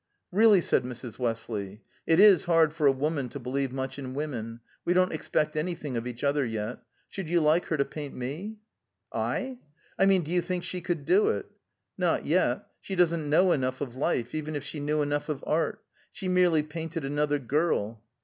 "Really?" 0.31 0.61
said 0.61 0.83
Mrs. 0.83 1.19
Westley. 1.19 1.83
"It 2.07 2.19
is 2.19 2.45
hard 2.45 2.73
for 2.73 2.87
a 2.87 2.91
woman 2.91 3.29
to 3.29 3.39
believe 3.39 3.71
much 3.71 3.99
in 3.99 4.15
women; 4.15 4.61
we 4.83 4.95
don't 4.95 5.11
expect 5.13 5.55
anything 5.55 5.95
of 5.95 6.07
each 6.07 6.23
other 6.23 6.43
yet. 6.43 6.79
Should 7.07 7.29
you 7.29 7.39
like 7.39 7.65
her 7.67 7.77
to 7.77 7.85
paint 7.85 8.15
me?" 8.15 8.57
"I?" 9.13 9.59
"I 9.99 10.07
mean, 10.07 10.23
do 10.23 10.31
you 10.31 10.41
think 10.41 10.63
she 10.63 10.81
could 10.81 11.05
do 11.05 11.27
it?" 11.29 11.45
"Not 11.99 12.25
yet. 12.25 12.65
She 12.81 12.95
doesn't 12.95 13.29
know 13.29 13.51
enough 13.51 13.79
of 13.79 13.95
life, 13.95 14.33
even 14.33 14.55
if 14.55 14.63
she 14.63 14.79
knew 14.79 15.03
enough 15.03 15.29
of 15.29 15.43
art. 15.45 15.83
She 16.11 16.27
merely 16.27 16.63
painted 16.63 17.05
another 17.05 17.37
girl." 17.37 18.01